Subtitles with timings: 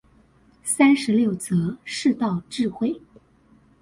[0.63, 2.99] 三十六則世道智慧